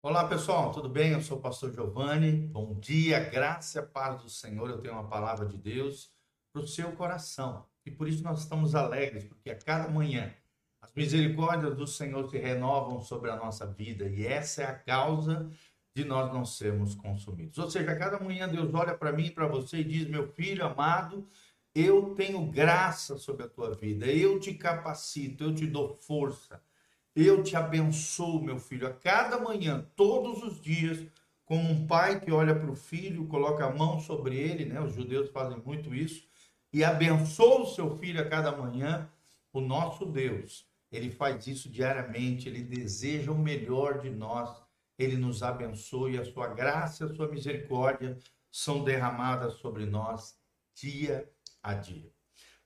Olá 0.00 0.28
pessoal, 0.28 0.70
tudo 0.70 0.88
bem? 0.88 1.10
Eu 1.10 1.20
sou 1.20 1.38
o 1.38 1.40
pastor 1.40 1.74
Giovanni. 1.74 2.30
Bom 2.30 2.78
dia, 2.78 3.18
graça 3.18 3.80
e 3.80 3.82
paz 3.82 4.22
do 4.22 4.30
Senhor. 4.30 4.70
Eu 4.70 4.78
tenho 4.78 4.94
uma 4.94 5.08
palavra 5.08 5.44
de 5.44 5.58
Deus 5.58 6.12
para 6.52 6.62
o 6.62 6.66
seu 6.68 6.92
coração. 6.92 7.66
E 7.84 7.90
por 7.90 8.06
isso 8.06 8.22
nós 8.22 8.38
estamos 8.38 8.76
alegres, 8.76 9.24
porque 9.24 9.50
a 9.50 9.58
cada 9.58 9.88
manhã 9.88 10.32
as 10.80 10.94
misericórdias 10.94 11.76
do 11.76 11.84
Senhor 11.84 12.30
se 12.30 12.38
renovam 12.38 13.02
sobre 13.02 13.28
a 13.28 13.34
nossa 13.34 13.66
vida 13.66 14.08
e 14.08 14.24
essa 14.24 14.62
é 14.62 14.66
a 14.66 14.78
causa 14.78 15.50
de 15.92 16.04
nós 16.04 16.32
não 16.32 16.44
sermos 16.44 16.94
consumidos. 16.94 17.58
Ou 17.58 17.68
seja, 17.68 17.90
a 17.90 17.98
cada 17.98 18.20
manhã 18.20 18.48
Deus 18.48 18.72
olha 18.72 18.96
para 18.96 19.12
mim 19.12 19.26
e 19.26 19.30
para 19.32 19.48
você 19.48 19.78
e 19.78 19.84
diz: 19.84 20.06
Meu 20.06 20.28
filho 20.28 20.64
amado, 20.64 21.26
eu 21.74 22.14
tenho 22.14 22.46
graça 22.46 23.18
sobre 23.18 23.46
a 23.46 23.48
tua 23.48 23.74
vida, 23.74 24.06
eu 24.06 24.38
te 24.38 24.54
capacito, 24.54 25.42
eu 25.42 25.52
te 25.52 25.66
dou 25.66 25.96
força. 25.96 26.62
Eu 27.14 27.42
te 27.42 27.56
abençoo, 27.56 28.42
meu 28.42 28.58
filho, 28.58 28.86
a 28.86 28.92
cada 28.92 29.38
manhã, 29.38 29.84
todos 29.96 30.42
os 30.42 30.60
dias, 30.60 31.04
como 31.44 31.68
um 31.68 31.86
pai 31.86 32.20
que 32.20 32.30
olha 32.30 32.54
para 32.54 32.70
o 32.70 32.76
filho, 32.76 33.26
coloca 33.26 33.64
a 33.64 33.74
mão 33.74 34.00
sobre 34.00 34.36
ele, 34.36 34.64
né? 34.64 34.80
Os 34.80 34.94
judeus 34.94 35.30
fazem 35.30 35.58
muito 35.64 35.94
isso, 35.94 36.26
e 36.72 36.84
abençoa 36.84 37.62
o 37.62 37.66
seu 37.66 37.98
filho 37.98 38.20
a 38.20 38.28
cada 38.28 38.52
manhã. 38.52 39.10
O 39.52 39.60
nosso 39.60 40.04
Deus, 40.04 40.66
ele 40.92 41.10
faz 41.10 41.46
isso 41.46 41.68
diariamente, 41.68 42.48
ele 42.48 42.62
deseja 42.62 43.32
o 43.32 43.38
melhor 43.38 44.00
de 44.00 44.10
nós, 44.10 44.62
ele 44.98 45.16
nos 45.16 45.42
abençoa 45.42 46.10
e 46.10 46.18
a 46.18 46.24
sua 46.24 46.48
graça 46.48 47.06
a 47.06 47.14
sua 47.14 47.28
misericórdia 47.28 48.18
são 48.50 48.84
derramadas 48.84 49.54
sobre 49.54 49.86
nós 49.86 50.36
dia 50.74 51.28
a 51.62 51.74
dia. 51.74 52.17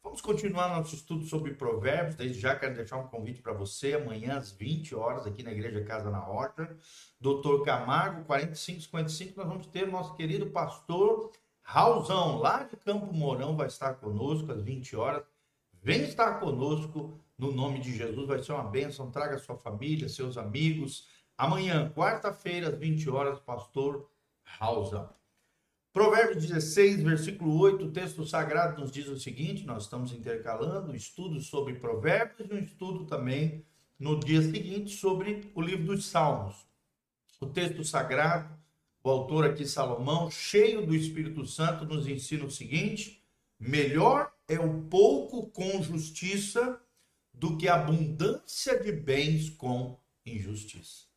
Vamos 0.03 0.21
continuar 0.21 0.69
nosso 0.69 0.97
estudo 0.97 1.25
sobre 1.25 1.55
provérbios. 1.55 2.17
Desde 2.17 2.41
já 2.41 2.57
quero 2.57 2.75
deixar 2.75 2.97
um 2.97 3.07
convite 3.07 3.41
para 3.41 3.53
você, 3.53 3.95
amanhã 3.95 4.37
às 4.37 4.51
20 4.51 4.95
horas, 4.97 5.27
aqui 5.27 5.43
na 5.43 5.53
Igreja 5.53 5.85
Casa 5.85 6.11
na 6.11 6.29
Horta. 6.29 6.77
Doutor 7.21 7.65
Camargo, 7.65 8.25
4555, 8.25 9.39
nós 9.39 9.49
vamos 9.49 9.67
ter 9.69 9.89
o 9.89 9.93
nosso 9.93 10.15
querido 10.15 10.47
pastor 10.51 11.31
Raulzão, 11.63 12.39
lá 12.39 12.65
de 12.65 12.77
Campo 12.77 13.13
Mourão, 13.15 13.57
vai 13.57 13.69
estar 13.69 13.95
conosco 13.95 14.51
às 14.51 14.61
20 14.61 14.97
horas. 14.97 15.25
Vem 15.81 16.03
estar 16.03 16.41
conosco 16.41 17.19
no 17.39 17.53
nome 17.53 17.79
de 17.81 17.97
Jesus, 17.97 18.27
vai 18.27 18.43
ser 18.43 18.53
uma 18.53 18.65
bênção. 18.65 19.11
Traga 19.11 19.39
sua 19.39 19.57
família, 19.57 20.09
seus 20.09 20.37
amigos. 20.37 21.09
Amanhã, 21.39 21.91
quarta-feira, 21.95 22.69
às 22.69 22.79
20 22.79 23.09
horas, 23.09 23.39
pastor 23.41 24.11
Raulzão. 24.43 25.22
Provérbios 25.93 26.47
16, 26.47 27.03
versículo 27.03 27.59
8, 27.59 27.85
o 27.85 27.93
texto 27.93 28.25
sagrado 28.25 28.81
nos 28.81 28.91
diz 28.91 29.07
o 29.09 29.21
seguinte: 29.21 29.67
nós 29.67 29.83
estamos 29.83 30.11
intercalando 30.11 30.97
estudos 30.97 31.49
sobre 31.49 31.75
Provérbios 31.75 32.49
e 32.51 32.55
um 32.55 32.59
estudo 32.59 33.05
também 33.05 33.63
no 33.99 34.19
dia 34.19 34.41
seguinte 34.41 34.97
sobre 34.97 35.53
o 35.55 35.61
livro 35.61 35.85
dos 35.85 36.07
Salmos. 36.07 36.57
O 37.39 37.45
texto 37.45 37.85
sagrado, 37.85 38.59
o 39.05 39.11
autor 39.11 39.45
aqui, 39.45 39.67
Salomão, 39.67 40.31
cheio 40.31 40.87
do 40.87 40.95
Espírito 40.95 41.45
Santo, 41.45 41.85
nos 41.85 42.09
ensina 42.09 42.47
o 42.47 42.51
seguinte: 42.51 43.23
melhor 43.61 44.33
é 44.49 44.59
o 44.59 44.85
pouco 44.85 45.51
com 45.51 45.83
justiça 45.83 46.81
do 47.35 47.59
que 47.59 47.69
a 47.69 47.75
abundância 47.75 48.83
de 48.83 48.93
bens 48.93 49.51
com 49.51 49.99
injustiça. 50.25 51.12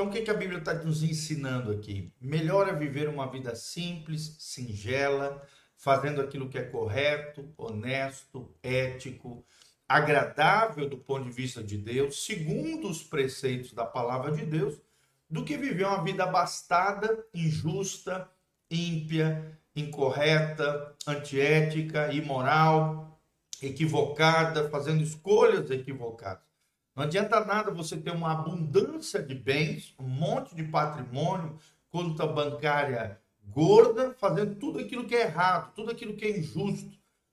Então, 0.00 0.08
o 0.08 0.12
que, 0.14 0.22
que 0.22 0.30
a 0.30 0.34
Bíblia 0.34 0.60
está 0.60 0.72
nos 0.72 1.02
ensinando 1.02 1.70
aqui? 1.70 2.10
Melhor 2.18 2.66
é 2.70 2.72
viver 2.72 3.06
uma 3.06 3.30
vida 3.30 3.54
simples, 3.54 4.34
singela, 4.38 5.46
fazendo 5.76 6.22
aquilo 6.22 6.48
que 6.48 6.56
é 6.56 6.62
correto, 6.62 7.52
honesto, 7.58 8.50
ético, 8.62 9.44
agradável 9.86 10.88
do 10.88 10.96
ponto 10.96 11.24
de 11.24 11.30
vista 11.30 11.62
de 11.62 11.76
Deus, 11.76 12.24
segundo 12.24 12.88
os 12.88 13.02
preceitos 13.02 13.74
da 13.74 13.84
palavra 13.84 14.32
de 14.32 14.46
Deus, 14.46 14.80
do 15.28 15.44
que 15.44 15.58
viver 15.58 15.84
uma 15.84 16.02
vida 16.02 16.24
abastada, 16.24 17.22
injusta, 17.34 18.26
ímpia, 18.70 19.60
incorreta, 19.76 20.96
antiética, 21.06 22.10
imoral, 22.10 23.20
equivocada, 23.60 24.70
fazendo 24.70 25.02
escolhas 25.02 25.70
equivocadas. 25.70 26.49
Não 26.94 27.04
adianta 27.04 27.44
nada 27.44 27.70
você 27.70 27.96
ter 27.96 28.10
uma 28.10 28.32
abundância 28.32 29.22
de 29.22 29.34
bens, 29.34 29.94
um 29.98 30.08
monte 30.08 30.54
de 30.54 30.64
patrimônio, 30.64 31.58
conta 31.88 32.26
bancária 32.26 33.20
gorda, 33.44 34.14
fazendo 34.18 34.54
tudo 34.56 34.78
aquilo 34.78 35.06
que 35.06 35.14
é 35.14 35.22
errado, 35.22 35.72
tudo 35.74 35.90
aquilo 35.90 36.14
que 36.14 36.24
é 36.24 36.38
injusto, 36.38 36.90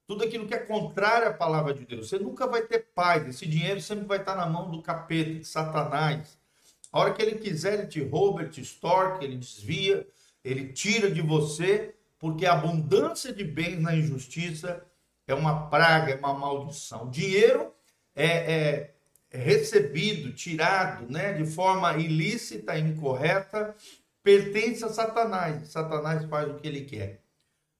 tudo 0.07 0.23
aquilo 0.23 0.47
que 0.47 0.53
é 0.53 0.59
contrário 0.59 1.27
à 1.27 1.33
palavra 1.33 1.73
de 1.73 1.85
Deus. 1.85 2.09
Você 2.09 2.17
nunca 2.17 2.47
vai 2.47 2.61
ter 2.61 2.87
paz, 2.95 3.27
esse 3.27 3.45
dinheiro 3.45 3.81
sempre 3.81 4.05
vai 4.05 4.19
estar 4.19 4.35
na 4.35 4.45
mão 4.45 4.71
do 4.71 4.81
capeta, 4.81 5.31
de 5.31 5.43
Satanás. 5.45 6.39
A 6.91 6.99
hora 6.99 7.13
que 7.13 7.21
ele 7.21 7.35
quiser, 7.35 7.73
ele 7.73 7.87
te 7.87 8.01
rouba, 8.01 8.41
ele 8.41 8.49
te 8.49 8.61
extorque, 8.61 9.25
ele 9.25 9.35
desvia, 9.35 10.07
ele 10.43 10.71
tira 10.71 11.11
de 11.11 11.21
você, 11.21 11.93
porque 12.17 12.45
a 12.45 12.53
abundância 12.53 13.33
de 13.33 13.43
bens 13.43 13.79
na 13.79 13.95
injustiça 13.95 14.83
é 15.27 15.33
uma 15.33 15.67
praga, 15.67 16.13
é 16.13 16.15
uma 16.15 16.33
maldição. 16.33 17.09
Dinheiro 17.09 17.73
é, 18.15 18.25
é 18.25 18.96
recebido, 19.31 20.33
tirado, 20.33 21.11
né, 21.11 21.33
de 21.33 21.45
forma 21.45 21.95
ilícita, 21.97 22.77
incorreta, 22.77 23.75
pertence 24.23 24.83
a 24.83 24.89
Satanás. 24.89 25.69
Satanás 25.69 26.25
faz 26.25 26.49
o 26.49 26.55
que 26.55 26.67
ele 26.67 26.81
quer. 26.81 27.21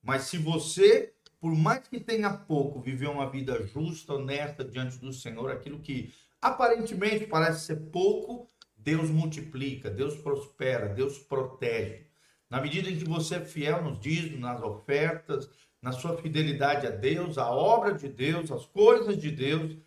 Mas 0.01 0.23
se 0.23 0.37
você, 0.37 1.13
por 1.39 1.53
mais 1.55 1.87
que 1.87 1.99
tenha 1.99 2.29
pouco, 2.29 2.81
viver 2.81 3.07
uma 3.07 3.29
vida 3.29 3.65
justa, 3.65 4.13
honesta 4.13 4.63
diante 4.63 4.97
do 4.97 5.11
Senhor, 5.11 5.51
aquilo 5.51 5.79
que 5.79 6.13
aparentemente 6.41 7.25
parece 7.25 7.65
ser 7.65 7.75
pouco, 7.91 8.47
Deus 8.75 9.09
multiplica, 9.09 9.89
Deus 9.89 10.15
prospera, 10.15 10.87
Deus 10.87 11.17
protege. 11.17 12.05
Na 12.49 12.61
medida 12.61 12.89
em 12.89 12.97
que 12.97 13.03
você 13.03 13.35
é 13.35 13.41
fiel 13.41 13.83
nos 13.83 13.99
dízimos, 13.99 14.39
nas 14.39 14.61
ofertas, 14.61 15.49
na 15.81 15.91
sua 15.91 16.17
fidelidade 16.17 16.87
a 16.87 16.89
Deus, 16.89 17.37
a 17.37 17.49
obra 17.49 17.93
de 17.93 18.07
Deus, 18.07 18.49
as 18.51 18.65
coisas 18.65 19.17
de 19.17 19.29
Deus, 19.29 19.77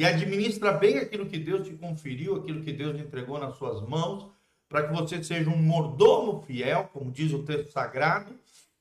e 0.00 0.04
administra 0.06 0.72
bem 0.72 0.96
aquilo 0.96 1.26
que 1.26 1.38
Deus 1.38 1.68
te 1.68 1.74
conferiu, 1.74 2.36
aquilo 2.36 2.62
que 2.62 2.72
Deus 2.72 2.98
entregou 2.98 3.38
nas 3.38 3.58
suas 3.58 3.86
mãos, 3.86 4.30
para 4.66 4.88
que 4.88 4.94
você 4.94 5.22
seja 5.22 5.50
um 5.50 5.58
mordomo 5.58 6.40
fiel, 6.40 6.88
como 6.90 7.12
diz 7.12 7.34
o 7.34 7.42
texto 7.42 7.70
sagrado, 7.70 8.34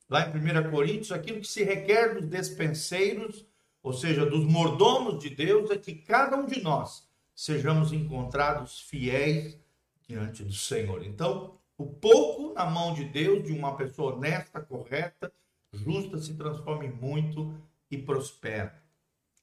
lá 0.10 0.26
em 0.26 0.30
1 0.30 0.72
Coríntios, 0.72 1.12
aquilo 1.12 1.42
que 1.42 1.48
se 1.48 1.62
requer 1.62 2.14
dos 2.14 2.26
despenseiros, 2.26 3.46
ou 3.84 3.92
seja, 3.92 4.26
dos 4.26 4.46
mordomos 4.46 5.22
de 5.22 5.30
Deus, 5.30 5.70
é 5.72 5.78
que 5.78 5.94
cada 5.94 6.38
um 6.38 6.46
de 6.46 6.62
nós 6.62 7.06
sejamos 7.36 7.92
encontrados 7.92 8.80
fiéis 8.80 9.60
diante 10.08 10.42
do 10.42 10.54
Senhor. 10.54 11.06
Então, 11.06 11.54
o 11.78 11.86
pouco 11.86 12.54
na 12.54 12.64
mão 12.66 12.94
de 12.94 13.04
Deus, 13.04 13.44
de 13.44 13.52
uma 13.52 13.76
pessoa 13.76 14.16
honesta, 14.16 14.62
correta, 14.62 15.30
justa, 15.74 16.18
se 16.18 16.36
transforma 16.36 16.86
em 16.86 16.94
muito 16.94 17.54
e 17.92 17.98
prospera. 17.98 18.82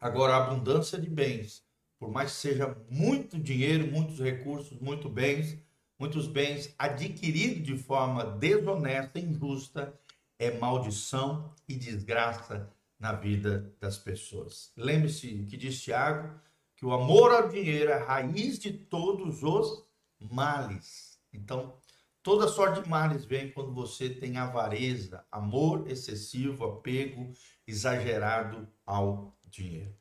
Agora, 0.00 0.36
a 0.36 0.46
abundância 0.46 0.98
de 0.98 1.10
bens 1.10 1.65
por 1.98 2.10
mais 2.10 2.32
que 2.32 2.38
seja 2.38 2.76
muito 2.90 3.38
dinheiro, 3.38 3.90
muitos 3.90 4.18
recursos, 4.18 4.78
muito 4.80 5.08
bens, 5.08 5.58
muitos 5.98 6.26
bens 6.26 6.74
adquiridos 6.78 7.62
de 7.62 7.76
forma 7.76 8.24
desonesta, 8.24 9.18
injusta, 9.18 9.98
é 10.38 10.50
maldição 10.58 11.54
e 11.66 11.74
desgraça 11.74 12.70
na 12.98 13.12
vida 13.12 13.74
das 13.80 13.98
pessoas. 13.98 14.72
Lembre-se 14.76 15.46
que 15.48 15.56
diz 15.56 15.82
Tiago 15.82 16.38
que 16.76 16.84
o 16.84 16.92
amor 16.92 17.32
ao 17.32 17.48
dinheiro 17.48 17.90
é 17.90 17.94
a 17.94 18.04
raiz 18.04 18.58
de 18.58 18.72
todos 18.72 19.42
os 19.42 19.86
males. 20.20 21.18
Então, 21.32 21.74
toda 22.22 22.48
sorte 22.48 22.82
de 22.82 22.88
males 22.88 23.24
vem 23.24 23.50
quando 23.50 23.72
você 23.72 24.10
tem 24.10 24.36
avareza, 24.36 25.24
amor 25.30 25.90
excessivo, 25.90 26.64
apego 26.64 27.32
exagerado 27.66 28.68
ao 28.84 29.38
dinheiro. 29.48 29.94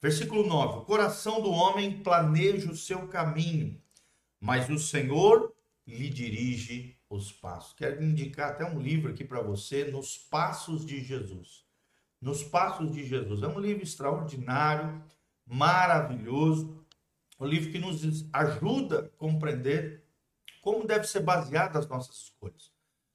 Versículo 0.00 0.46
9: 0.46 0.78
O 0.78 0.84
coração 0.84 1.42
do 1.42 1.50
homem 1.50 2.02
planeja 2.02 2.70
o 2.70 2.76
seu 2.76 3.06
caminho, 3.08 3.80
mas 4.40 4.68
o 4.70 4.78
Senhor 4.78 5.54
lhe 5.86 6.08
dirige 6.08 6.96
os 7.08 7.32
passos. 7.32 7.74
Quero 7.74 8.02
indicar 8.02 8.50
até 8.50 8.64
um 8.64 8.80
livro 8.80 9.10
aqui 9.10 9.24
para 9.24 9.42
você, 9.42 9.84
Nos 9.84 10.16
Passos 10.16 10.86
de 10.86 11.02
Jesus. 11.02 11.64
Nos 12.20 12.42
Passos 12.42 12.92
de 12.92 13.04
Jesus. 13.04 13.42
É 13.42 13.48
um 13.48 13.58
livro 13.58 13.82
extraordinário, 13.82 15.02
maravilhoso, 15.46 16.86
um 17.38 17.46
livro 17.46 17.72
que 17.72 17.78
nos 17.78 18.28
ajuda 18.32 19.00
a 19.00 19.08
compreender 19.18 20.04
como 20.62 20.86
deve 20.86 21.06
ser 21.06 21.20
baseada 21.20 21.78
as 21.78 21.88
nossas 21.88 22.16
escolhas. 22.16 22.70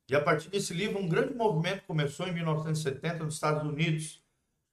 E 0.09 0.15
a 0.15 0.21
partir 0.21 0.49
desse 0.49 0.73
livro, 0.73 0.99
um 0.99 1.07
grande 1.07 1.33
movimento 1.33 1.83
começou 1.85 2.27
em 2.27 2.33
1970 2.33 3.23
nos 3.23 3.35
Estados 3.35 3.63
Unidos, 3.63 4.21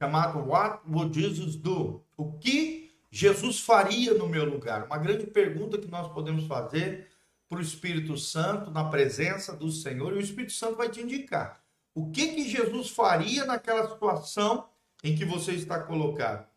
chamado 0.02 0.40
What 0.40 0.80
Would 0.88 1.20
Jesus 1.20 1.54
Do? 1.54 2.02
O 2.16 2.32
que 2.32 2.90
Jesus 3.08 3.60
faria 3.60 4.14
no 4.14 4.28
meu 4.28 4.44
lugar? 4.44 4.84
Uma 4.86 4.98
grande 4.98 5.28
pergunta 5.28 5.78
que 5.78 5.86
nós 5.86 6.12
podemos 6.12 6.44
fazer 6.48 7.08
para 7.48 7.58
o 7.58 7.62
Espírito 7.62 8.16
Santo 8.16 8.70
na 8.72 8.90
presença 8.90 9.54
do 9.54 9.70
Senhor 9.70 10.12
e 10.12 10.16
o 10.16 10.20
Espírito 10.20 10.54
Santo 10.54 10.76
vai 10.76 10.88
te 10.88 11.00
indicar 11.00 11.62
o 11.94 12.10
que 12.10 12.28
que 12.28 12.48
Jesus 12.48 12.90
faria 12.90 13.44
naquela 13.44 13.88
situação 13.88 14.66
em 15.04 15.14
que 15.14 15.24
você 15.24 15.52
está 15.52 15.80
colocado. 15.80 16.48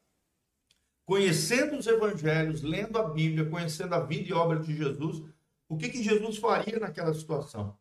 Conhecendo 1.05 1.77
os 1.77 1.85
evangelhos, 1.85 2.63
lendo 2.63 2.97
a 2.97 3.09
Bíblia, 3.09 3.47
conhecendo 3.47 3.93
a 3.93 3.99
vida 3.99 4.29
e 4.29 4.33
obra 4.33 4.59
de 4.59 4.75
Jesus, 4.75 5.21
o 5.69 5.77
que, 5.77 5.89
que 5.89 6.01
Jesus 6.01 6.37
faria 6.37 6.79
naquela 6.79 7.13
situação. 7.13 7.77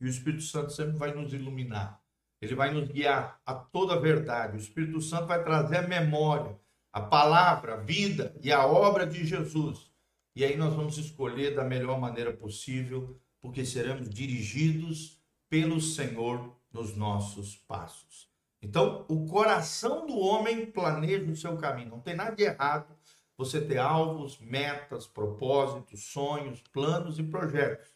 E 0.00 0.06
o 0.06 0.08
Espírito 0.08 0.42
Santo 0.42 0.72
sempre 0.72 0.96
vai 0.96 1.14
nos 1.14 1.32
iluminar. 1.32 2.02
Ele 2.40 2.54
vai 2.54 2.72
nos 2.72 2.88
guiar 2.88 3.40
a 3.44 3.54
toda 3.54 3.94
a 3.94 4.00
verdade. 4.00 4.56
O 4.56 4.60
Espírito 4.60 5.00
Santo 5.00 5.26
vai 5.26 5.42
trazer 5.42 5.78
a 5.78 5.88
memória, 5.88 6.58
a 6.92 7.00
palavra, 7.00 7.74
a 7.74 7.76
vida 7.76 8.34
e 8.42 8.50
a 8.50 8.66
obra 8.66 9.06
de 9.06 9.26
Jesus. 9.26 9.90
E 10.34 10.44
aí 10.44 10.56
nós 10.56 10.74
vamos 10.74 10.96
escolher 10.96 11.54
da 11.54 11.64
melhor 11.64 12.00
maneira 12.00 12.32
possível, 12.32 13.20
porque 13.40 13.64
seremos 13.64 14.08
dirigidos 14.08 15.20
pelo 15.48 15.80
Senhor 15.80 16.56
nos 16.72 16.96
nossos 16.96 17.56
passos. 17.56 18.30
Então, 18.62 19.04
o 19.08 19.26
coração 19.26 20.06
do 20.06 20.18
homem 20.18 20.66
planeja 20.66 21.30
o 21.30 21.36
seu 21.36 21.56
caminho. 21.56 21.90
Não 21.90 22.00
tem 22.00 22.14
nada 22.14 22.36
de 22.36 22.44
errado 22.44 22.94
você 23.36 23.60
ter 23.60 23.78
alvos, 23.78 24.38
metas, 24.38 25.06
propósitos, 25.06 26.04
sonhos, 26.04 26.62
planos 26.72 27.18
e 27.18 27.22
projetos. 27.22 27.88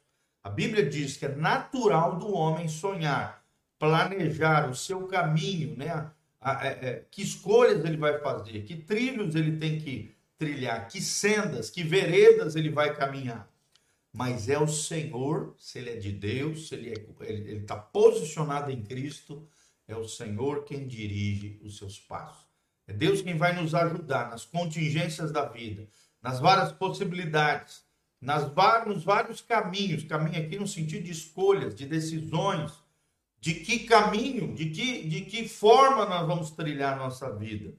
A 0.42 0.48
Bíblia 0.48 0.88
diz 0.88 1.18
que 1.18 1.26
é 1.26 1.34
natural 1.34 2.18
do 2.18 2.32
homem 2.32 2.66
sonhar, 2.66 3.43
planejar 3.84 4.70
o 4.70 4.74
seu 4.74 5.06
caminho, 5.06 5.76
né? 5.76 6.10
É, 6.42 6.68
é, 6.68 7.04
que 7.10 7.22
escolhas 7.22 7.82
ele 7.84 7.96
vai 7.96 8.18
fazer, 8.18 8.64
que 8.64 8.76
trilhos 8.76 9.34
ele 9.34 9.56
tem 9.56 9.78
que 9.78 10.14
trilhar, 10.36 10.88
que 10.88 11.00
sendas, 11.00 11.70
que 11.70 11.82
veredas 11.82 12.54
ele 12.54 12.68
vai 12.68 12.94
caminhar. 12.94 13.48
Mas 14.12 14.48
é 14.50 14.58
o 14.58 14.68
Senhor, 14.68 15.54
se 15.58 15.78
ele 15.78 15.90
é 15.90 15.96
de 15.96 16.12
Deus, 16.12 16.68
se 16.68 16.74
ele 16.74 16.92
está 16.92 17.24
é, 17.24 17.32
ele, 17.32 17.50
ele 17.50 17.60
tá 17.62 17.76
posicionado 17.76 18.70
em 18.70 18.82
Cristo, 18.82 19.48
é 19.88 19.96
o 19.96 20.06
Senhor 20.06 20.64
quem 20.64 20.86
dirige 20.86 21.58
os 21.62 21.78
seus 21.78 21.98
passos. 21.98 22.44
É 22.86 22.92
Deus 22.92 23.22
quem 23.22 23.38
vai 23.38 23.54
nos 23.54 23.74
ajudar 23.74 24.28
nas 24.28 24.44
contingências 24.44 25.32
da 25.32 25.46
vida, 25.46 25.88
nas 26.22 26.40
várias 26.40 26.72
possibilidades, 26.72 27.82
nas, 28.20 28.44
nos 28.86 29.02
vários 29.02 29.40
caminhos 29.40 30.04
caminho 30.04 30.44
aqui 30.44 30.58
no 30.58 30.68
sentido 30.68 31.04
de 31.04 31.10
escolhas, 31.10 31.74
de 31.74 31.86
decisões, 31.86 32.83
de 33.44 33.56
que 33.56 33.80
caminho, 33.80 34.54
de 34.54 34.70
que, 34.70 35.06
de 35.06 35.20
que 35.26 35.46
forma 35.46 36.06
nós 36.06 36.26
vamos 36.26 36.50
trilhar 36.52 36.94
a 36.94 36.96
nossa 36.96 37.30
vida. 37.30 37.74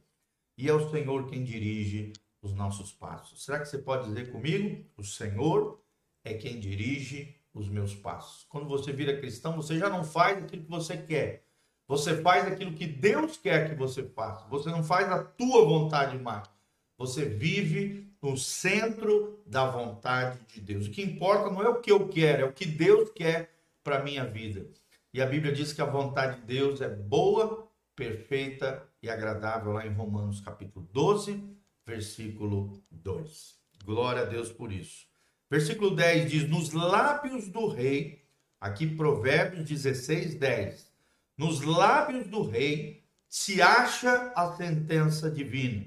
E 0.56 0.70
é 0.70 0.74
o 0.76 0.92
Senhor 0.92 1.26
quem 1.26 1.44
dirige 1.44 2.14
os 2.40 2.54
nossos 2.54 2.92
passos. 2.92 3.44
Será 3.44 3.60
que 3.60 3.66
você 3.66 3.80
pode 3.80 4.08
dizer 4.08 4.32
comigo? 4.32 4.86
O 4.96 5.04
Senhor 5.04 5.84
é 6.24 6.36
quem 6.36 6.60
dirige 6.60 7.36
os 7.52 7.68
meus 7.68 7.96
passos. 7.96 8.46
Quando 8.48 8.68
você 8.68 8.94
vira 8.94 9.18
cristão, 9.18 9.56
você 9.56 9.80
já 9.80 9.90
não 9.90 10.04
faz 10.04 10.38
aquilo 10.38 10.66
que 10.66 10.70
você 10.70 10.98
quer. 10.98 11.48
Você 11.88 12.22
faz 12.22 12.46
aquilo 12.46 12.74
que 12.74 12.86
Deus 12.86 13.36
quer 13.36 13.68
que 13.68 13.74
você 13.74 14.04
faça. 14.04 14.48
Você 14.50 14.70
não 14.70 14.84
faz 14.84 15.12
a 15.12 15.24
tua 15.24 15.66
vontade 15.66 16.16
mais. 16.20 16.48
Você 16.96 17.26
vive 17.26 18.08
no 18.22 18.38
centro 18.38 19.42
da 19.48 19.68
vontade 19.68 20.38
de 20.46 20.62
Deus. 20.62 20.86
O 20.86 20.92
que 20.92 21.02
importa 21.02 21.50
não 21.50 21.64
é 21.64 21.70
o 21.70 21.82
que 21.82 21.92
eu 21.92 22.08
quero, 22.08 22.44
é 22.44 22.46
o 22.46 22.54
que 22.54 22.68
Deus 22.68 23.10
quer 23.10 23.50
para 23.84 24.04
minha 24.04 24.26
vida. 24.26 24.70
E 25.16 25.22
a 25.22 25.26
Bíblia 25.26 25.54
diz 25.54 25.72
que 25.72 25.82
a 25.82 25.86
vontade 25.86 26.42
de 26.42 26.46
Deus 26.46 26.82
é 26.82 26.90
boa, 26.90 27.72
perfeita 27.96 28.86
e 29.02 29.10
agradável, 29.10 29.72
lá 29.72 29.88
em 29.88 29.94
Romanos 29.94 30.42
capítulo 30.42 30.86
12, 30.92 31.42
versículo 31.88 32.84
2. 32.92 33.56
Glória 33.86 34.24
a 34.24 34.26
Deus 34.26 34.52
por 34.52 34.74
isso. 34.74 35.06
Versículo 35.50 35.96
10 35.96 36.30
diz: 36.30 36.50
Nos 36.50 36.74
lábios 36.74 37.48
do 37.48 37.66
rei, 37.66 38.26
aqui 38.60 38.86
Provérbios 38.86 39.64
16, 39.64 40.36
10 40.36 40.92
nos 41.38 41.62
lábios 41.62 42.28
do 42.28 42.44
rei 42.44 43.02
se 43.30 43.62
acha 43.62 44.34
a 44.36 44.52
sentença 44.58 45.32
divina, 45.32 45.86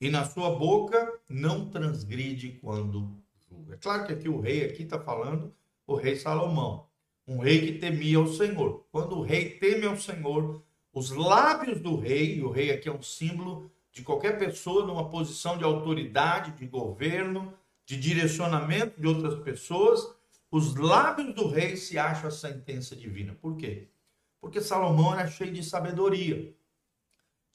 e 0.00 0.10
na 0.10 0.24
sua 0.24 0.58
boca 0.58 1.16
não 1.28 1.70
transgride 1.70 2.58
quando 2.60 3.22
julga. 3.48 3.74
É 3.74 3.78
claro 3.78 4.04
que 4.04 4.14
aqui 4.14 4.28
o 4.28 4.40
rei 4.40 4.64
aqui 4.64 4.82
está 4.82 4.98
falando 4.98 5.54
o 5.86 5.94
rei 5.94 6.16
Salomão, 6.16 6.87
um 7.28 7.38
rei 7.38 7.60
que 7.60 7.78
temia 7.78 8.18
o 8.18 8.32
Senhor. 8.32 8.86
Quando 8.90 9.18
o 9.18 9.22
rei 9.22 9.50
teme 9.50 9.84
ao 9.84 9.98
Senhor, 9.98 10.64
os 10.90 11.10
lábios 11.10 11.78
do 11.78 11.94
rei, 11.94 12.38
e 12.38 12.42
o 12.42 12.50
rei 12.50 12.70
aqui 12.70 12.88
é 12.88 12.92
um 12.92 13.02
símbolo 13.02 13.70
de 13.92 14.02
qualquer 14.02 14.38
pessoa 14.38 14.86
numa 14.86 15.10
posição 15.10 15.58
de 15.58 15.62
autoridade, 15.62 16.52
de 16.52 16.66
governo, 16.66 17.52
de 17.84 17.98
direcionamento 17.98 18.98
de 18.98 19.06
outras 19.06 19.38
pessoas, 19.42 20.08
os 20.50 20.74
lábios 20.76 21.34
do 21.34 21.48
rei 21.48 21.76
se 21.76 21.98
acham 21.98 22.28
a 22.28 22.30
sentença 22.30 22.96
divina. 22.96 23.36
Por 23.38 23.56
quê? 23.56 23.88
Porque 24.40 24.62
Salomão 24.62 25.12
era 25.12 25.28
cheio 25.28 25.52
de 25.52 25.62
sabedoria. 25.62 26.54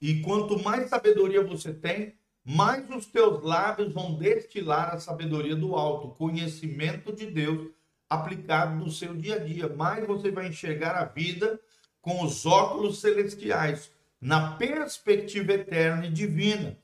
E 0.00 0.20
quanto 0.20 0.62
mais 0.62 0.88
sabedoria 0.88 1.42
você 1.42 1.72
tem, 1.72 2.14
mais 2.44 2.88
os 2.90 3.06
teus 3.06 3.42
lábios 3.42 3.92
vão 3.92 4.14
destilar 4.14 4.94
a 4.94 5.00
sabedoria 5.00 5.56
do 5.56 5.74
alto, 5.74 6.08
o 6.08 6.14
conhecimento 6.14 7.12
de 7.12 7.26
Deus 7.26 7.72
aplicado 8.08 8.76
no 8.76 8.90
seu 8.90 9.14
dia 9.14 9.36
a 9.36 9.38
dia. 9.38 9.68
Mais 9.68 10.06
você 10.06 10.30
vai 10.30 10.48
enxergar 10.48 10.96
a 10.96 11.04
vida 11.04 11.60
com 12.00 12.22
os 12.22 12.44
óculos 12.44 13.00
celestiais, 13.00 13.90
na 14.20 14.52
perspectiva 14.52 15.52
eterna 15.52 16.06
e 16.06 16.10
divina. 16.10 16.78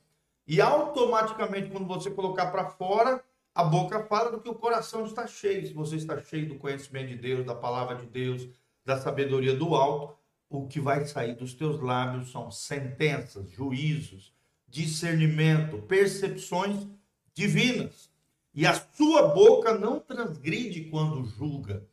E 0.46 0.60
automaticamente, 0.60 1.70
quando 1.70 1.86
você 1.86 2.10
colocar 2.10 2.46
para 2.50 2.70
fora, 2.70 3.22
a 3.54 3.62
boca 3.62 4.02
fala 4.04 4.30
do 4.30 4.40
que 4.40 4.48
o 4.48 4.54
coração 4.54 5.04
está 5.04 5.26
cheio. 5.26 5.66
Se 5.66 5.72
você 5.72 5.96
está 5.96 6.20
cheio 6.20 6.48
do 6.48 6.56
conhecimento 6.56 7.08
de 7.08 7.16
Deus, 7.16 7.46
da 7.46 7.54
palavra 7.54 7.96
de 7.96 8.06
Deus, 8.06 8.48
da 8.84 8.98
sabedoria 8.98 9.54
do 9.54 9.74
alto, 9.74 10.16
o 10.48 10.66
que 10.66 10.80
vai 10.80 11.04
sair 11.04 11.34
dos 11.34 11.54
teus 11.54 11.80
lábios 11.80 12.32
são 12.32 12.50
sentenças, 12.50 13.48
juízos, 13.50 14.34
discernimento, 14.68 15.78
percepções 15.82 16.86
divinas. 17.32 18.09
E 18.52 18.66
a 18.66 18.74
sua 18.74 19.28
boca 19.28 19.78
não 19.78 20.00
transgride 20.00 20.84
quando 20.90 21.24
julga. 21.24 21.86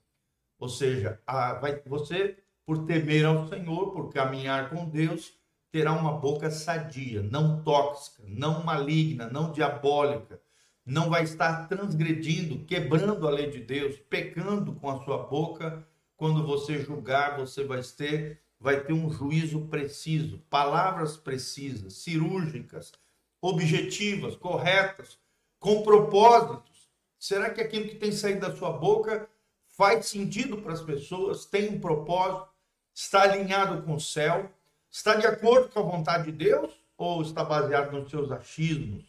Ou 0.60 0.68
seja, 0.68 1.22
a, 1.26 1.54
vai, 1.54 1.82
você, 1.86 2.38
por 2.66 2.86
temer 2.86 3.26
ao 3.26 3.48
Senhor, 3.48 3.92
por 3.92 4.12
caminhar 4.12 4.70
com 4.70 4.90
Deus, 4.90 5.34
terá 5.72 5.94
uma 5.94 6.14
boca 6.14 6.50
sadia, 6.50 7.22
não 7.22 7.62
tóxica, 7.62 8.24
não 8.26 8.64
maligna, 8.64 9.30
não 9.30 9.52
diabólica. 9.52 10.42
Não 10.86 11.10
vai 11.10 11.24
estar 11.24 11.68
transgredindo, 11.68 12.66
quebrando 12.66 13.28
a 13.28 13.30
lei 13.30 13.50
de 13.50 13.60
Deus, 13.60 13.98
pecando 14.10 14.74
com 14.74 14.90
a 14.90 15.04
sua 15.04 15.28
boca 15.28 15.86
quando 16.16 16.46
você 16.46 16.80
julgar, 16.84 17.38
você 17.38 17.64
vai 17.64 17.82
ter, 17.84 18.42
vai 18.60 18.84
ter 18.84 18.94
um 18.94 19.12
juízo 19.12 19.68
preciso, 19.68 20.40
palavras 20.50 21.16
precisas, 21.16 21.94
cirúrgicas, 21.94 22.92
objetivas, 23.40 24.36
corretas, 24.36 25.20
com 25.60 25.84
propósitos. 25.84 26.90
Será 27.20 27.50
que 27.50 27.62
aquilo 27.62 27.88
que 27.88 27.96
tem 27.96 28.12
saído 28.12 28.42
da 28.42 28.56
sua 28.56 28.72
boca 28.72 29.30
faz 29.68 30.08
sentido 30.08 30.58
para 30.58 30.74
as 30.74 30.82
pessoas? 30.82 31.46
Tem 31.46 31.70
um 31.70 31.80
propósito? 31.80 32.48
Está 32.94 33.24
alinhado 33.24 33.84
com 33.84 33.96
o 33.96 34.02
céu? 34.02 34.52
Está 34.90 35.16
de 35.16 35.26
acordo 35.26 35.70
com 35.70 35.80
a 35.80 35.84
vontade 35.84 36.32
de 36.32 36.32
Deus? 36.32 36.72
Ou 36.98 37.22
está 37.22 37.44
baseado 37.44 37.92
nos 37.92 38.10
seus 38.10 38.32
achismos, 38.32 39.06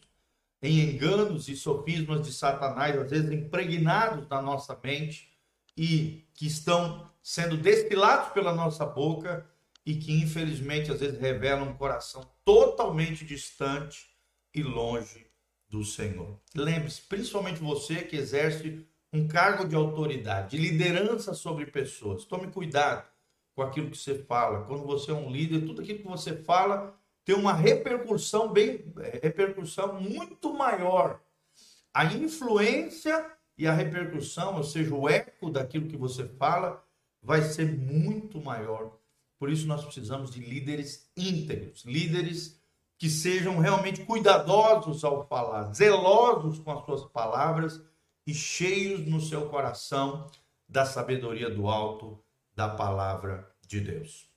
em 0.61 0.79
enganos 0.79 1.49
e 1.49 1.55
sofismas 1.55 2.21
de 2.21 2.31
Satanás, 2.31 2.95
às 2.95 3.09
vezes 3.09 3.31
impregnados 3.31 4.27
na 4.27 4.41
nossa 4.41 4.79
mente? 4.83 5.29
e 5.79 6.27
que 6.33 6.45
estão 6.45 7.09
sendo 7.23 7.55
destilados 7.55 8.33
pela 8.33 8.53
nossa 8.53 8.85
boca 8.85 9.49
e 9.85 9.95
que 9.95 10.11
infelizmente 10.11 10.91
às 10.91 10.99
vezes 10.99 11.17
revelam 11.17 11.69
um 11.69 11.73
coração 11.73 12.29
totalmente 12.43 13.23
distante 13.23 14.09
e 14.53 14.61
longe 14.61 15.25
do 15.69 15.83
Senhor. 15.83 16.39
Lembre-se, 16.55 17.01
principalmente 17.01 17.59
você 17.59 18.03
que 18.03 18.15
exerce 18.15 18.85
um 19.13 19.27
cargo 19.27 19.67
de 19.67 19.75
autoridade, 19.75 20.57
de 20.57 20.57
liderança 20.57 21.33
sobre 21.33 21.65
pessoas. 21.67 22.25
Tome 22.25 22.47
cuidado 22.51 23.07
com 23.55 23.61
aquilo 23.61 23.89
que 23.89 23.97
você 23.97 24.15
fala. 24.15 24.65
Quando 24.65 24.85
você 24.85 25.11
é 25.11 25.13
um 25.13 25.31
líder, 25.31 25.65
tudo 25.65 25.81
aquilo 25.81 25.99
que 25.99 26.07
você 26.07 26.35
fala 26.35 26.95
tem 27.25 27.35
uma 27.35 27.53
repercussão 27.53 28.51
bem 28.51 28.91
repercussão 29.21 30.01
muito 30.01 30.51
maior. 30.53 31.21
A 31.93 32.05
influência 32.05 33.31
e 33.57 33.67
a 33.67 33.73
repercussão, 33.73 34.55
ou 34.55 34.63
seja, 34.63 34.95
o 34.95 35.07
eco 35.07 35.51
daquilo 35.51 35.87
que 35.87 35.97
você 35.97 36.25
fala, 36.25 36.83
vai 37.21 37.41
ser 37.41 37.77
muito 37.77 38.41
maior. 38.41 38.97
Por 39.37 39.49
isso 39.49 39.67
nós 39.67 39.83
precisamos 39.83 40.31
de 40.31 40.39
líderes 40.39 41.11
íntegros, 41.15 41.83
líderes 41.85 42.58
que 42.99 43.09
sejam 43.09 43.57
realmente 43.59 44.03
cuidadosos 44.03 45.05
ao 45.05 45.25
falar, 45.25 45.73
zelosos 45.73 46.59
com 46.59 46.69
as 46.69 46.85
suas 46.85 47.05
palavras 47.05 47.81
e 48.27 48.33
cheios 48.33 49.07
no 49.07 49.21
seu 49.21 49.47
coração 49.47 50.29
da 50.67 50.85
sabedoria 50.85 51.49
do 51.49 51.69
alto, 51.69 52.21
da 52.53 52.67
palavra 52.67 53.49
de 53.65 53.79
Deus. 53.79 54.29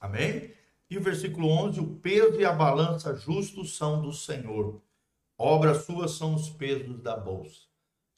Amém? 0.00 0.52
E 0.90 0.98
o 0.98 1.00
versículo 1.00 1.48
11: 1.48 1.78
o 1.78 1.96
peso 1.98 2.40
e 2.40 2.44
a 2.44 2.52
balança 2.52 3.14
justos 3.14 3.76
são 3.76 4.02
do 4.02 4.12
Senhor, 4.12 4.82
obras 5.38 5.84
suas 5.84 6.10
são 6.12 6.34
os 6.34 6.50
pesos 6.50 7.00
da 7.00 7.16
bolsa. 7.16 7.62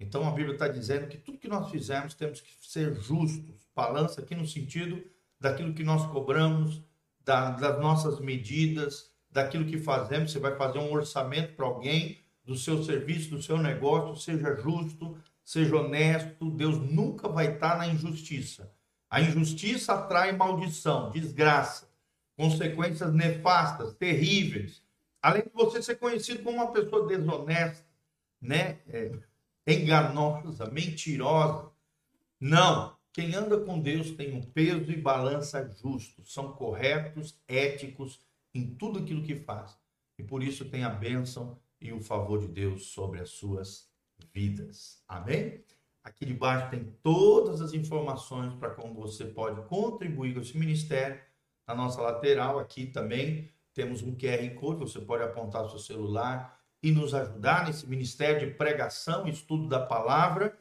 Então 0.01 0.27
a 0.27 0.31
Bíblia 0.31 0.55
está 0.55 0.69
dizendo 0.69 1.07
que 1.07 1.19
tudo 1.19 1.39
que 1.39 1.49
nós 1.49 1.71
fizermos 1.71 2.15
temos 2.15 2.41
que 2.41 2.51
ser 2.67 2.95
justos. 2.95 3.69
Balança 3.75 4.23
aqui 4.23 4.35
no 4.35 4.47
sentido 4.47 5.05
daquilo 5.39 5.75
que 5.75 5.85
nós 5.85 6.07
cobramos, 6.07 6.83
da, 7.21 7.51
das 7.51 7.79
nossas 7.79 8.19
medidas, 8.21 9.15
daquilo 9.37 9.67
que 9.67 9.79
fazemos. 9.79 10.33
Você 10.33 10.39
vai 10.39 10.57
fazer 10.57 10.79
um 10.79 10.91
orçamento 10.91 11.55
para 11.55 11.67
alguém, 11.67 12.19
do 12.43 12.57
seu 12.57 12.83
serviço, 12.83 13.31
do 13.31 13.43
seu 13.43 13.59
negócio, 13.59 14.17
seja 14.17 14.55
justo, 14.55 15.19
seja 15.45 15.77
honesto, 15.77 16.49
Deus 16.51 16.79
nunca 16.79 17.29
vai 17.29 17.55
estar 17.55 17.77
na 17.77 17.89
injustiça. 17.89 18.73
A 19.11 19.21
injustiça 19.21 19.95
atrai 19.95 20.33
maldição, 20.33 21.11
desgraça, 21.11 21.89
consequências 22.37 23.13
nefastas, 23.13 23.93
terríveis. 23.95 24.83
Além 25.21 25.43
de 25.43 25.51
você 25.53 25.83
ser 25.83 25.97
conhecido 25.97 26.43
como 26.43 26.59
uma 26.59 26.73
pessoa 26.73 27.07
desonesta, 27.07 27.85
né? 28.41 28.79
É, 28.89 29.13
enganosa, 29.67 30.71
mentirosa. 30.71 31.69
Não. 32.41 32.97
Quem 33.13 33.35
anda 33.35 33.59
com 33.59 33.81
Deus 33.81 34.11
tem 34.13 34.35
um 34.35 34.43
peso 34.43 34.93
e 34.93 34.97
balança 34.97 35.69
justo. 35.83 36.25
São 36.25 36.53
corretos, 36.53 37.37
éticos 37.49 38.21
em 38.57 38.75
tudo 38.75 38.99
aquilo 38.99 39.23
que 39.23 39.37
faz. 39.37 39.77
E 40.19 40.23
por 40.23 40.43
isso 40.43 40.65
tem 40.65 40.85
a 40.85 40.89
bênção 40.89 41.59
e 41.81 41.93
o 41.93 42.01
favor 42.01 42.41
de 42.41 42.49
Deus 42.49 42.87
sobre 42.87 43.21
as 43.21 43.31
suas 43.31 43.89
vidas. 44.33 45.03
Amém? 45.07 45.63
Aqui 46.03 46.25
debaixo 46.25 46.71
tem 46.71 46.85
todas 47.03 47.61
as 47.61 47.73
informações 47.73 48.55
para 48.55 48.71
como 48.71 48.95
você 48.95 49.25
pode 49.25 49.61
contribuir 49.63 50.35
com 50.35 50.41
esse 50.41 50.57
ministério. 50.57 51.21
Na 51.67 51.75
nossa 51.75 52.01
lateral 52.01 52.59
aqui 52.59 52.87
também 52.87 53.51
temos 53.75 54.03
um 54.03 54.15
QR 54.17 54.49
Code, 54.55 54.81
você 54.81 55.01
pode 55.01 55.25
apontar 55.25 55.65
o 55.65 55.69
seu 55.69 55.79
celular 55.79 56.61
e 56.83 56.93
nos 56.93 57.13
ajudar 57.13 57.67
nesse 57.67 57.87
ministério 57.89 58.47
de 58.47 58.55
pregação, 58.55 59.27
estudo 59.27 59.69
da 59.69 59.85
palavra. 59.85 60.57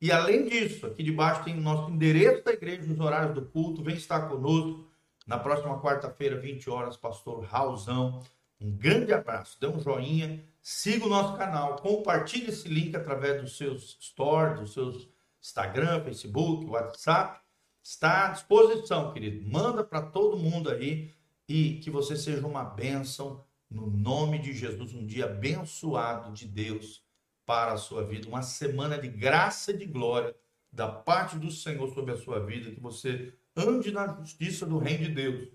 E 0.00 0.12
além 0.12 0.46
disso, 0.46 0.86
aqui 0.86 1.02
debaixo 1.02 1.44
tem 1.44 1.56
o 1.56 1.60
nosso 1.60 1.90
endereço 1.90 2.44
da 2.44 2.52
igreja, 2.52 2.86
nos 2.86 3.00
horários 3.00 3.34
do 3.34 3.46
culto. 3.46 3.82
Vem 3.82 3.96
estar 3.96 4.28
conosco 4.28 4.89
na 5.26 5.38
próxima 5.38 5.80
quarta-feira, 5.80 6.40
20 6.40 6.68
horas, 6.70 6.96
pastor 6.96 7.44
Raulzão. 7.44 8.22
Um 8.60 8.70
grande 8.70 9.12
abraço, 9.12 9.58
dê 9.60 9.66
um 9.66 9.80
joinha, 9.80 10.44
siga 10.60 11.06
o 11.06 11.08
nosso 11.08 11.36
canal, 11.36 11.76
compartilhe 11.76 12.48
esse 12.48 12.68
link 12.68 12.94
através 12.94 13.40
dos 13.40 13.56
seus 13.56 13.96
stories, 14.00 14.60
dos 14.60 14.72
seus 14.72 15.08
Instagram, 15.40 16.04
Facebook, 16.04 16.66
WhatsApp. 16.66 17.40
Está 17.82 18.26
à 18.26 18.28
disposição, 18.32 19.12
querido. 19.12 19.48
Manda 19.50 19.82
para 19.82 20.02
todo 20.02 20.36
mundo 20.36 20.70
aí 20.70 21.14
e 21.48 21.80
que 21.80 21.90
você 21.90 22.16
seja 22.16 22.46
uma 22.46 22.62
bênção 22.62 23.42
no 23.70 23.88
nome 23.88 24.38
de 24.38 24.52
Jesus, 24.52 24.92
um 24.92 25.06
dia 25.06 25.26
abençoado 25.26 26.32
de 26.32 26.46
Deus 26.46 27.02
para 27.46 27.72
a 27.72 27.76
sua 27.76 28.04
vida, 28.04 28.28
uma 28.28 28.42
semana 28.42 28.98
de 28.98 29.08
graça 29.08 29.70
e 29.70 29.76
de 29.76 29.86
glória 29.86 30.34
da 30.72 30.88
parte 30.88 31.36
do 31.36 31.50
Senhor 31.50 31.88
sobre 31.92 32.12
a 32.12 32.16
sua 32.16 32.44
vida, 32.44 32.70
que 32.70 32.80
você 32.80 33.32
ande 33.56 33.90
na 33.90 34.06
justiça 34.14 34.66
do 34.66 34.78
reino 34.78 35.04
de 35.04 35.14
Deus, 35.14 35.48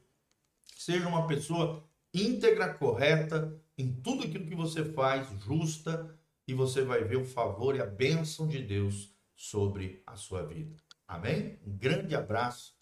seja 0.76 1.08
uma 1.08 1.28
pessoa 1.28 1.84
íntegra, 2.14 2.74
correta 2.74 3.60
em 3.78 3.94
tudo 4.02 4.24
aquilo 4.24 4.48
que 4.48 4.56
você 4.56 4.86
faz, 4.86 5.28
justa, 5.42 6.18
e 6.48 6.54
você 6.54 6.84
vai 6.84 7.04
ver 7.04 7.18
o 7.18 7.26
favor 7.26 7.76
e 7.76 7.82
a 7.82 7.86
bênção 7.86 8.48
de 8.48 8.62
Deus 8.62 9.14
sobre 9.36 10.02
a 10.06 10.16
sua 10.16 10.46
vida. 10.46 10.76
Amém? 11.08 11.60
Um 11.66 11.76
grande 11.78 12.16
abraço. 12.16 12.76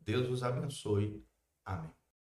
Deus 0.00 0.28
os 0.28 0.42
abençoe. 0.42 1.24
Amém. 1.64 1.97